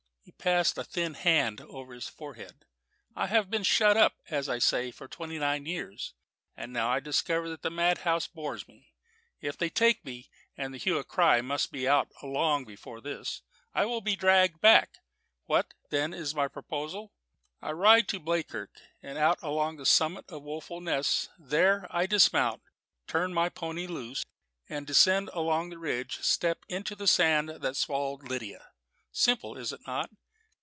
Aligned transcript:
He 0.23 0.31
passed 0.43 0.77
a 0.77 0.83
thin 0.83 1.15
hand 1.15 1.61
over 1.61 1.93
his 1.93 2.07
forehead. 2.07 2.63
"I 3.15 3.25
have 3.27 3.49
been 3.49 3.63
shut 3.63 3.97
up, 3.97 4.13
as 4.29 4.47
I 4.49 4.59
say, 4.59 4.89
for 4.91 5.07
twenty 5.07 5.37
nine 5.39 5.65
years, 5.65 6.13
and 6.55 6.77
I 6.77 6.79
now 6.95 6.99
discover 6.99 7.49
that 7.49 7.63
the 7.63 7.71
madhouse 7.71 8.27
bores 8.27 8.67
me. 8.67 8.93
If 9.39 9.57
they 9.57 9.65
re 9.65 9.69
take 9.71 10.05
me 10.05 10.29
and 10.55 10.73
the 10.73 10.77
hue 10.77 10.97
and 10.97 11.07
cry 11.07 11.41
must 11.41 11.71
be 11.71 11.87
out 11.87 12.11
long 12.23 12.65
before 12.65 13.01
this 13.01 13.41
I 13.73 13.81
shall 13.81 13.99
be 13.99 14.15
dragged 14.15 14.61
back. 14.61 14.99
What, 15.45 15.73
then, 15.89 16.13
is 16.13 16.35
my 16.35 16.47
proposal? 16.47 17.11
I 17.59 17.71
ride 17.71 18.07
to 18.09 18.19
Bleakirk 18.19 18.79
and 19.01 19.17
out 19.17 19.41
along 19.41 19.77
the 19.77 19.85
summit 19.87 20.25
of 20.29 20.43
Woeful 20.43 20.81
Ness. 20.81 21.29
There 21.39 21.87
I 21.89 22.05
dismount, 22.05 22.61
turn 23.07 23.33
my 23.33 23.49
pony 23.49 23.85
loose, 23.87 24.23
and, 24.69 24.85
descending 24.87 25.33
along 25.33 25.69
the 25.69 25.79
ridge, 25.79 26.19
step 26.21 26.63
into 26.69 26.95
the 26.95 27.07
sand 27.07 27.49
that 27.49 27.75
swallowed 27.75 28.29
Lydia. 28.29 28.67
Simple, 29.13 29.57
is 29.57 29.73
it 29.73 29.81
not? 29.85 30.09